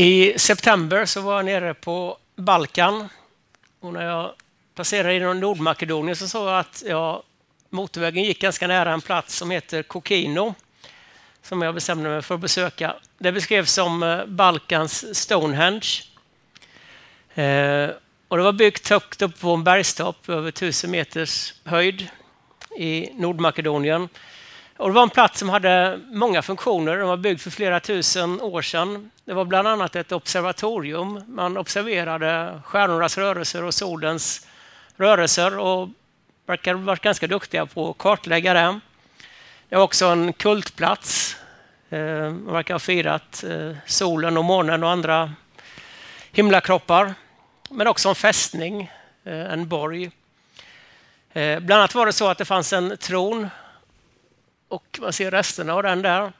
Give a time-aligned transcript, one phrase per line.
[0.00, 3.08] I september så var jag nere på Balkan
[3.80, 4.32] och när jag
[4.74, 7.22] passerade genom Nordmakedonien så såg jag att jag,
[7.70, 10.54] motorvägen gick ganska nära en plats som heter Kokino
[11.42, 12.96] som jag bestämde mig för att besöka.
[13.18, 16.02] Det beskrevs som eh, Balkans Stonehenge.
[17.34, 17.90] Eh,
[18.28, 22.08] och det var byggt högt upp på en bergstopp över tusen meters höjd
[22.76, 24.08] i Nordmakedonien.
[24.78, 26.96] Och det var en plats som hade många funktioner.
[26.96, 29.10] Den var byggd för flera tusen år sedan.
[29.24, 31.22] Det var bland annat ett observatorium.
[31.26, 34.46] Man observerade stjärnornas rörelser och solens
[34.96, 35.88] rörelser och
[36.46, 38.80] verkar ha varit ganska duktiga på att kartlägga det.
[39.68, 41.36] Det var också en kultplats.
[41.90, 45.32] Eh, man verkar ha firat eh, solen och månen och andra
[46.32, 47.14] himlakroppar.
[47.70, 48.90] Men också en fästning,
[49.24, 50.10] eh, en borg.
[51.32, 53.48] Bland annat var det så att det fanns en tron
[54.68, 56.32] och man ser resterna av den där.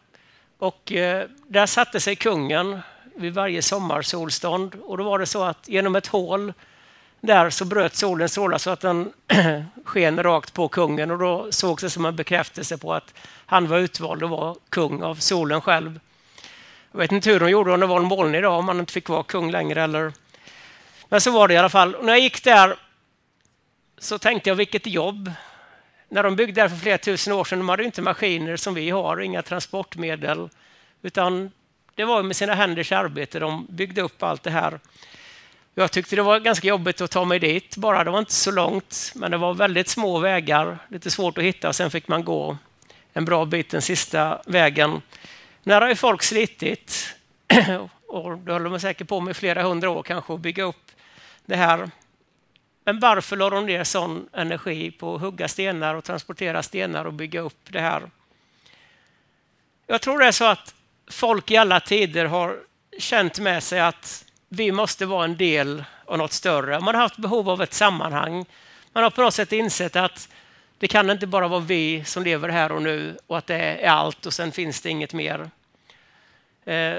[0.59, 2.81] Och eh, där satte sig kungen
[3.15, 6.53] vid varje sommarsolstånd och då var det så att genom ett hål
[7.21, 9.13] där så bröt solens strålar så att den
[9.85, 13.15] sken rakt på kungen och då sågs det som en bekräftelse på att
[13.47, 16.01] han var utvald och var kung av solen själv.
[16.93, 18.93] Jag vet inte hur de gjorde, om det var en molnig dag, om han inte
[18.93, 20.13] fick vara kung längre eller...
[21.09, 21.95] Men så var det i alla fall.
[21.95, 22.77] Och när jag gick där
[23.99, 25.33] så tänkte jag vilket jobb
[26.09, 28.91] när de byggde där för flera tusen år sedan, de hade inte maskiner som vi
[28.91, 30.49] har, inga transportmedel,
[31.03, 31.51] utan
[31.95, 34.81] det var med sina händers arbete de byggde upp allt det här.
[35.75, 38.05] Jag tyckte det var ganska jobbigt att ta mig dit bara.
[38.05, 41.69] Det var inte så långt, men det var väldigt små vägar, lite svårt att hitta
[41.69, 42.57] och sen fick man gå
[43.13, 45.03] en bra bit den sista vägen.
[45.63, 47.17] När har ju folk slitit
[48.09, 50.91] och då höll de säkert på med flera hundra år kanske att bygga upp
[51.47, 51.91] det här.
[52.89, 57.13] Men varför la de ner sån energi på att hugga stenar och transportera stenar och
[57.13, 58.03] bygga upp det här?
[59.87, 60.75] Jag tror det är så att
[61.11, 62.59] folk i alla tider har
[62.99, 66.81] känt med sig att vi måste vara en del av något större.
[66.81, 68.45] Man har haft behov av ett sammanhang.
[68.93, 70.29] Man har på något sätt insett att
[70.79, 73.91] det kan inte bara vara vi som lever här och nu och att det är
[73.91, 75.51] allt och sen finns det inget mer.
[76.65, 76.97] Eh,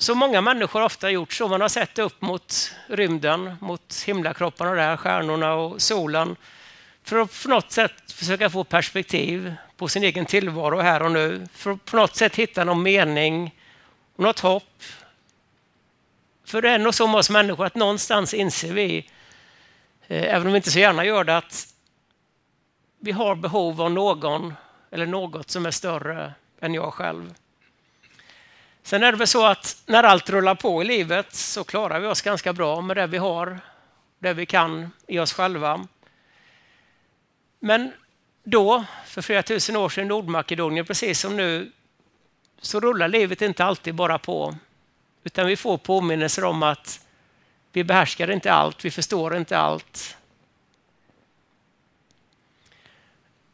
[0.00, 1.48] så många människor har ofta gjort så.
[1.48, 6.36] Man har sett upp mot rymden, mot himlakropparna där, stjärnorna och solen
[7.02, 11.46] för att på något sätt försöka få perspektiv på sin egen tillvaro här och nu.
[11.52, 13.54] För att på något sätt hitta någon mening,
[14.16, 14.82] något hopp.
[16.44, 18.98] För det är nog så med oss människor att någonstans inser vi,
[20.06, 21.74] eh, även om vi inte så gärna gör det, att
[22.98, 24.54] vi har behov av någon
[24.90, 27.34] eller något som är större än jag själv.
[28.82, 32.06] Sen är det väl så att när allt rullar på i livet så klarar vi
[32.06, 33.60] oss ganska bra med det vi har,
[34.18, 35.86] det vi kan i oss själva.
[37.60, 37.92] Men
[38.44, 41.72] då, för flera tusen år sedan i Nordmakedonien, precis som nu,
[42.60, 44.56] så rullar livet inte alltid bara på.
[45.24, 47.06] Utan vi får påminnelser om att
[47.72, 50.16] vi behärskar inte allt, vi förstår inte allt.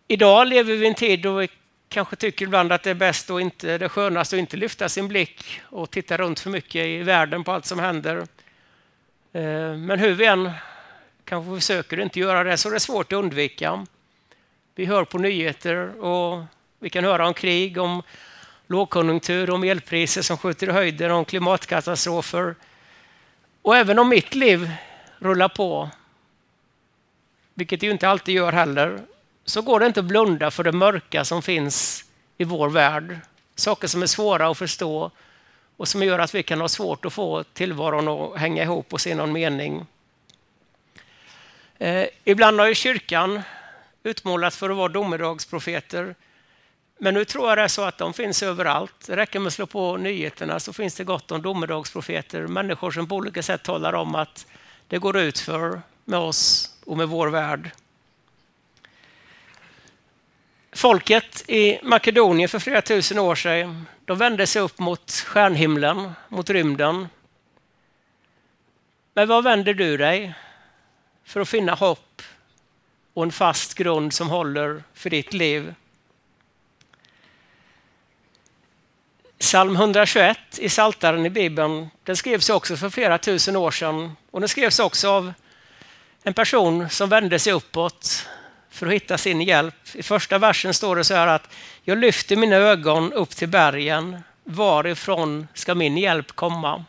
[0.08, 1.48] Idag lever vi i en tid då vi
[1.94, 5.08] kanske tycker ibland att det är bäst och inte det skönaste att inte lyfta sin
[5.08, 8.16] blick och titta runt för mycket i världen på allt som händer.
[9.32, 10.50] Eh, men hur vi än
[11.24, 13.86] kanske försöker inte göra det så är det svårt att undvika.
[14.74, 16.44] Vi hör på nyheter och
[16.78, 18.02] vi kan höra om krig, om
[18.66, 22.54] lågkonjunktur, om elpriser som skjuter i höjden, om klimatkatastrofer.
[23.62, 24.70] Och även om mitt liv
[25.18, 25.90] rullar på,
[27.54, 29.00] vilket det ju inte alltid gör heller,
[29.44, 32.04] så går det inte att blunda för det mörka som finns
[32.38, 33.18] i vår värld.
[33.54, 35.10] Saker som är svåra att förstå
[35.76, 39.00] och som gör att vi kan ha svårt att få tillvaron att hänga ihop och
[39.00, 39.86] se någon mening.
[41.78, 43.42] Eh, ibland har ju kyrkan
[44.02, 46.14] utmålats för att vara domedagsprofeter.
[46.98, 49.06] Men nu tror jag det är så att de finns överallt.
[49.06, 52.46] Det räcker med att slå på nyheterna så finns det gott om domedagsprofeter.
[52.46, 54.46] Människor som på olika sätt talar om att
[54.88, 57.70] det går ut för med oss och med vår värld.
[60.74, 66.50] Folket i Makedonien för flera tusen år sedan, de vände sig upp mot stjärnhimlen, mot
[66.50, 67.08] rymden.
[69.14, 70.34] Men vad vänder du dig
[71.24, 72.22] för att finna hopp
[73.14, 75.74] och en fast grund som håller för ditt liv?
[79.38, 84.40] Psalm 121 i Saltaren i Bibeln, den skrevs också för flera tusen år sedan och
[84.40, 85.32] den skrevs också av
[86.22, 88.28] en person som vände sig uppåt
[88.74, 89.74] för att hitta sin hjälp.
[89.94, 94.22] I första versen står det så här att jag lyfter mina ögon upp till bergen.
[94.44, 96.84] Varifrån ska min hjälp komma?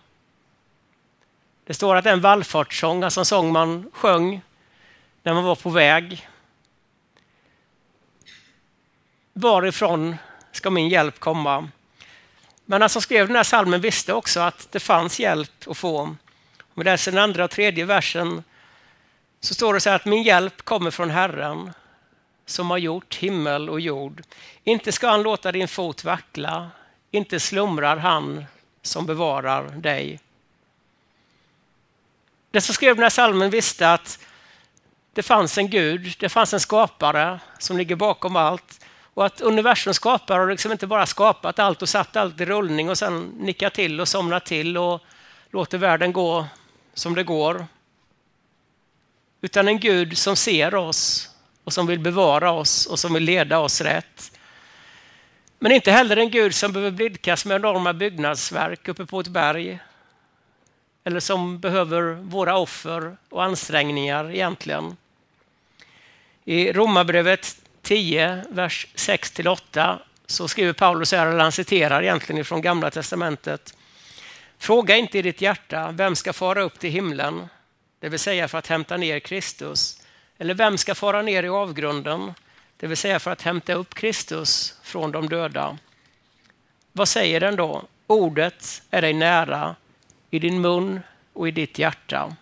[1.65, 4.41] Det står att det är en vallfartssång, alltså en sång man sjöng
[5.23, 6.27] när man var på väg.
[9.33, 10.15] Varifrån
[10.51, 11.69] ska min hjälp komma?
[12.65, 15.99] Men han som skrev den här salmen visste också att det fanns hjälp att få.
[15.99, 16.17] Om
[16.73, 18.43] vi läser den andra och tredje versen
[19.45, 21.71] så står det så här att min hjälp kommer från Herren
[22.45, 24.23] som har gjort himmel och jord.
[24.63, 26.69] Inte ska han låta din fot vackla,
[27.11, 28.45] inte slumrar han
[28.81, 30.19] som bevarar dig.
[32.51, 34.19] Den som skrev den här salmen visste att
[35.13, 39.95] det fanns en Gud, det fanns en skapare som ligger bakom allt och att universums
[39.95, 43.73] skapare har liksom inte bara skapat allt och satt allt i rullning och sen nickat
[43.73, 45.01] till och somnat till och
[45.49, 46.45] låter världen gå
[46.93, 47.65] som det går.
[49.45, 51.29] Utan en Gud som ser oss
[51.63, 54.31] och som vill bevara oss och som vill leda oss rätt.
[55.59, 59.79] Men inte heller en Gud som behöver blidkas med enorma byggnadsverk uppe på ett berg.
[61.03, 64.97] Eller som behöver våra offer och ansträngningar egentligen.
[66.45, 72.91] I Romarbrevet 10, vers 6-8 så skriver Paulus här, eller han citerar egentligen från Gamla
[72.91, 73.77] Testamentet.
[74.57, 77.47] Fråga inte i ditt hjärta, vem ska fara upp till himlen?
[78.05, 80.01] Det vill säga för att hämta ner Kristus.
[80.37, 82.33] Eller vem ska fara ner i avgrunden?
[82.77, 85.77] Det vill säga för att hämta upp Kristus från de döda.
[86.91, 87.83] Vad säger den då?
[88.07, 89.75] Ordet är dig nära,
[90.29, 90.99] i din mun
[91.33, 92.35] och i ditt hjärta.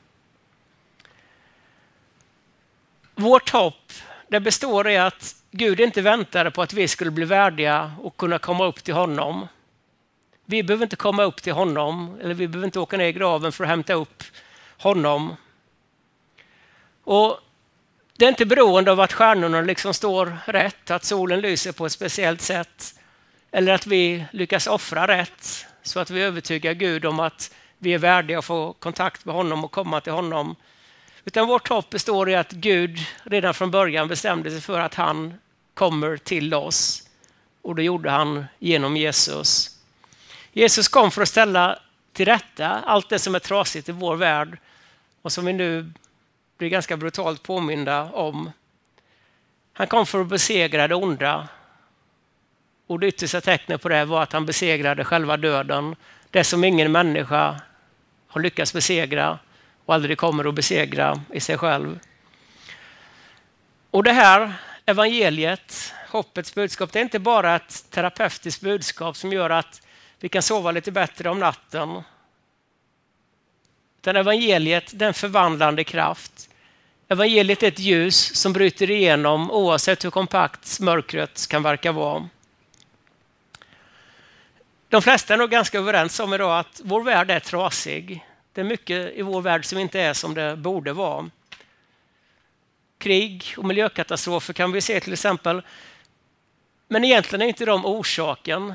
[3.15, 3.93] Vårt hopp
[4.27, 8.39] det består i att Gud inte väntade på att vi skulle bli värdiga och kunna
[8.39, 9.47] komma upp till honom.
[10.45, 13.51] Vi behöver inte komma upp till honom, eller vi behöver inte åka ner i graven
[13.51, 14.23] för att hämta upp
[14.77, 15.35] honom.
[17.03, 17.39] Och
[18.17, 21.91] Det är inte beroende av att stjärnorna liksom står rätt, att solen lyser på ett
[21.91, 22.95] speciellt sätt,
[23.51, 27.97] eller att vi lyckas offra rätt, så att vi övertygar Gud om att vi är
[27.97, 30.55] värdiga att få kontakt med honom och komma till honom.
[31.25, 35.33] Utan vårt hopp består i att Gud redan från början bestämde sig för att han
[35.73, 37.09] kommer till oss.
[37.61, 39.79] Och det gjorde han genom Jesus.
[40.51, 41.79] Jesus kom för att ställa
[42.13, 44.57] till rätta allt det som är trasigt i vår värld
[45.21, 45.91] och som vi nu
[46.63, 48.51] blir ganska brutalt påminda om.
[49.73, 51.47] Han kom för att besegra det onda.
[52.87, 55.95] Och det yttersta tecknet på det var att han besegrade själva döden.
[56.29, 57.61] Det som ingen människa
[58.27, 59.39] har lyckats besegra
[59.85, 61.99] och aldrig kommer att besegra i sig själv.
[63.91, 64.53] Och det här
[64.85, 69.81] evangeliet, hoppets budskap, det är inte bara ett terapeutiskt budskap som gör att
[70.19, 72.03] vi kan sova lite bättre om natten.
[74.01, 76.49] Utan evangeliet, den förvandlande kraft.
[77.13, 82.29] Evangeliet är ett ljus som bryter igenom oavsett hur kompakt mörkret kan verka vara.
[84.89, 88.25] De flesta är nog ganska överens om idag att vår värld är trasig.
[88.53, 91.29] Det är mycket i vår värld som inte är som det borde vara.
[92.97, 95.61] Krig och miljökatastrofer kan vi se till exempel.
[96.87, 98.73] Men egentligen är inte de orsaken,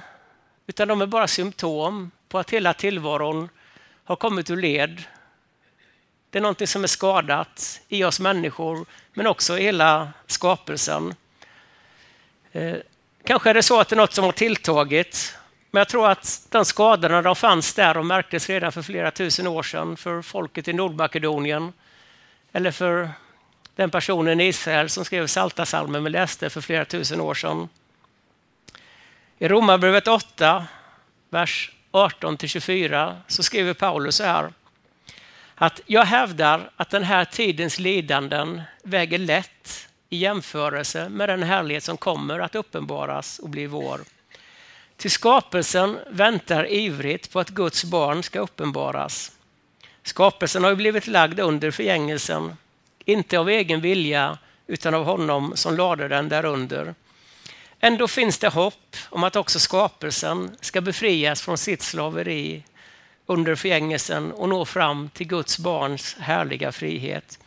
[0.67, 3.49] utan de är bara symptom på att hela tillvaron
[4.05, 5.02] har kommit ur led.
[6.38, 11.14] Det är någonting som är skadat i oss människor, men också i hela skapelsen.
[12.52, 12.76] Eh,
[13.25, 15.37] kanske är det så att det är något som har tilltagit
[15.70, 19.46] men jag tror att den skadorna de fanns där och märktes redan för flera tusen
[19.46, 21.73] år sedan för folket i Nordmakedonien.
[22.52, 23.11] Eller för
[23.76, 27.69] den personen i Israel som skrev Saltasalmen vi läste för flera tusen år sedan.
[29.38, 30.67] I Romarbrevet 8,
[31.31, 34.52] vers 18-24 så skriver Paulus så här.
[35.61, 41.85] Att jag hävdar att den här tidens lidanden väger lätt i jämförelse med den härlighet
[41.85, 44.00] som kommer att uppenbaras och bli vår.
[44.97, 49.33] Till skapelsen väntar ivrigt på att Guds barn ska uppenbaras.
[50.03, 52.57] Skapelsen har ju blivit lagd under förgängelsen,
[53.05, 56.95] inte av egen vilja utan av honom som lade den därunder.
[57.81, 62.62] Ändå finns det hopp om att också skapelsen ska befrias från sitt slaveri
[63.30, 67.38] under förgängelsen och nå fram till Guds barns härliga frihet.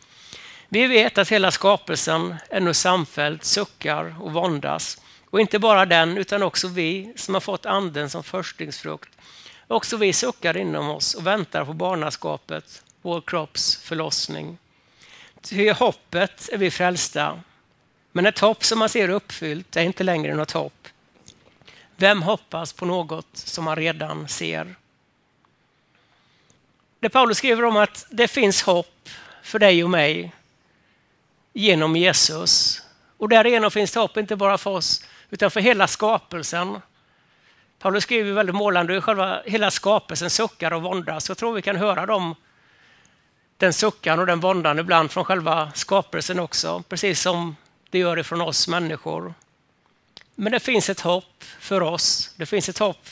[0.68, 6.42] Vi vet att hela skapelsen ännu samfällt suckar och våndas och inte bara den, utan
[6.42, 9.10] också vi som har fått anden som förstlingsfrukt.
[9.66, 14.58] Också vi suckar inom oss och väntar på barnaskapet, vår kropps förlossning.
[15.40, 17.40] Ty hoppet är vi frälsta.
[18.12, 20.88] Men ett hopp som man ser uppfyllt är inte längre något hopp.
[21.96, 24.76] Vem hoppas på något som man redan ser?
[27.02, 29.08] Det Paulus skriver om att det finns hopp
[29.42, 30.32] för dig och mig
[31.52, 32.82] genom Jesus.
[33.16, 36.80] Och därigenom finns det hopp inte bara för oss utan för hela skapelsen.
[37.78, 41.28] Paulus skriver väldigt målande, själva hela skapelsen suckar och våndas.
[41.28, 42.34] Jag tror vi kan höra dem,
[43.56, 47.56] den suckan och den våndan ibland från själva skapelsen också, precis som
[47.90, 49.34] det gör det från oss människor.
[50.34, 52.34] Men det finns ett hopp för oss.
[52.36, 53.08] Det finns ett hopp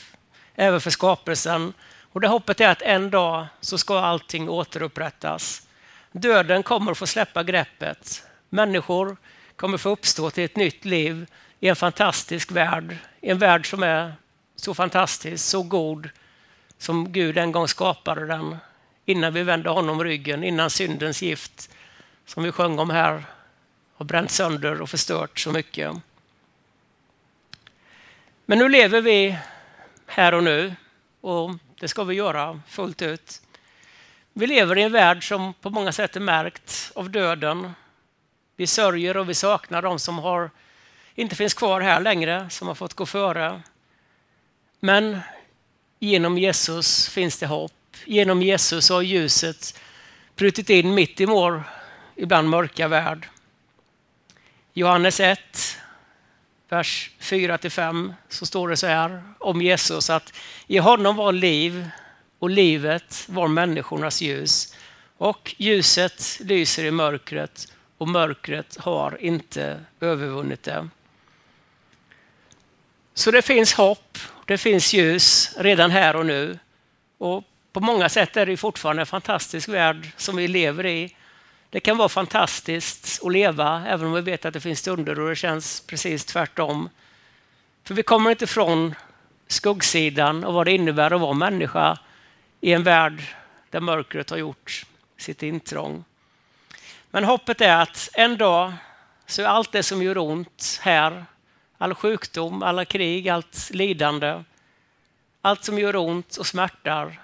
[0.55, 1.73] även för skapelsen.
[2.11, 5.67] Och det hoppet är att en dag så ska allting återupprättas.
[6.11, 8.23] Döden kommer att få släppa greppet.
[8.49, 9.17] Människor
[9.55, 11.25] kommer få uppstå till ett nytt liv
[11.59, 12.97] i en fantastisk värld.
[13.21, 14.13] I en värld som är
[14.55, 16.09] så fantastisk, så god
[16.77, 18.57] som Gud en gång skapade den
[19.05, 21.69] innan vi vände honom ryggen, innan syndens gift
[22.25, 23.23] som vi sjöng om här
[23.95, 25.95] har bränt sönder och förstört så mycket.
[28.45, 29.37] Men nu lever vi
[30.05, 30.75] här och nu
[31.21, 33.41] och det ska vi göra fullt ut.
[34.33, 37.73] Vi lever i en värld som på många sätt är märkt av döden.
[38.55, 40.49] Vi sörjer och vi saknar de som har,
[41.15, 43.61] inte finns kvar här längre, som har fått gå före.
[44.79, 45.19] Men
[45.99, 47.97] genom Jesus finns det hopp.
[48.05, 49.79] Genom Jesus har ljuset
[50.35, 51.63] brutit in mitt i vår
[52.15, 53.27] ibland mörka värld.
[54.73, 55.39] Johannes 1,
[56.71, 60.33] vers 4-5 så står det så här om Jesus att
[60.67, 61.89] i honom var liv
[62.39, 64.75] och livet var människornas ljus.
[65.17, 70.87] Och ljuset lyser i mörkret och mörkret har inte övervunnit det.
[73.13, 76.59] Så det finns hopp, det finns ljus redan här och nu.
[77.17, 81.15] Och på många sätt är det fortfarande en fantastisk värld som vi lever i.
[81.71, 85.29] Det kan vara fantastiskt att leva, även om vi vet att det finns stunder och
[85.29, 86.89] det känns precis tvärtom.
[87.83, 88.95] För vi kommer inte ifrån
[89.47, 91.99] skuggsidan och vad det innebär att vara människa
[92.61, 93.23] i en värld
[93.69, 94.85] där mörkret har gjort
[95.17, 96.03] sitt intrång.
[97.11, 98.73] Men hoppet är att en dag
[99.25, 101.25] så är allt det som gör ont här,
[101.77, 104.43] all sjukdom, alla krig, allt lidande,
[105.41, 107.21] allt som gör ont och smärtar,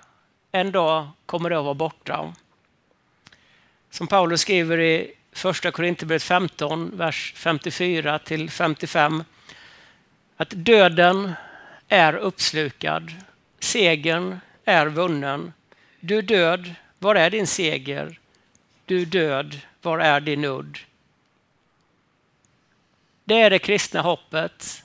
[0.51, 2.33] en dag kommer det att vara borta.
[3.97, 9.23] Som Paulus skriver i första Korinthierbrevet 15, vers 54 till 55,
[10.37, 11.33] att döden
[11.87, 13.11] är uppslukad,
[13.59, 15.53] segern är vunnen.
[15.99, 18.19] Du död, var är din seger?
[18.85, 20.77] Du död, var är din udd?
[23.23, 24.83] Det är det kristna hoppet.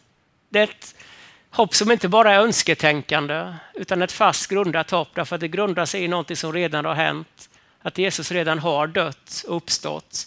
[0.48, 0.94] Det är ett
[1.50, 5.86] hopp som inte bara är önsketänkande utan ett fast grundat hopp därför att det grundar
[5.86, 7.48] sig i något som redan har hänt.
[7.82, 10.26] Att Jesus redan har dött och uppstått.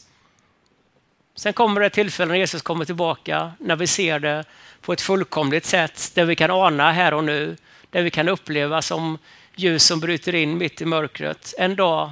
[1.35, 4.45] Sen kommer det tillfällen när Jesus kommer tillbaka när vi ser det
[4.81, 7.57] på ett fullkomligt sätt där vi kan ana här och nu,
[7.89, 9.17] där vi kan uppleva som
[9.55, 11.53] ljus som bryter in mitt i mörkret.
[11.57, 12.12] En dag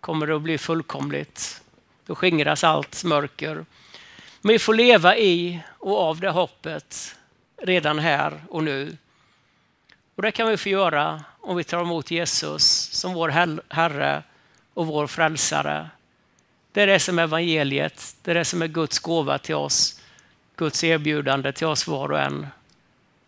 [0.00, 1.62] kommer det att bli fullkomligt.
[2.06, 3.64] Då skingras allt mörker.
[4.40, 7.16] Men vi får leva i och av det hoppet
[7.62, 8.96] redan här och nu.
[10.14, 13.28] Och det kan vi få göra om vi tar emot Jesus som vår
[13.74, 14.22] Herre
[14.74, 15.88] och vår Frälsare.
[16.72, 20.00] Det är det som är evangeliet, det är det som är Guds gåva till oss,
[20.56, 22.46] Guds erbjudande till oss var och en.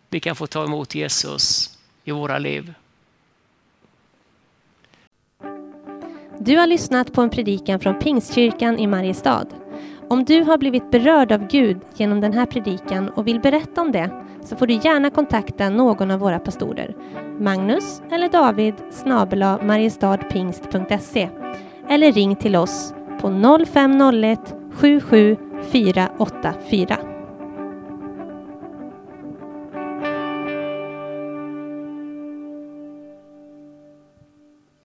[0.09, 2.73] Vi kan få ta emot Jesus i våra liv.
[6.39, 9.47] Du har lyssnat på en predikan från Pingstkyrkan i Mariestad.
[10.13, 13.91] Om du har blivit berörd av Gud genom den här predikan och vill berätta om
[13.91, 14.09] det
[14.41, 16.95] så får du gärna kontakta någon av våra pastorer.
[17.39, 21.29] Magnus eller David snabela mariestadpingst.se
[21.89, 25.37] eller ring till oss på 0501 77
[25.71, 27.12] 484.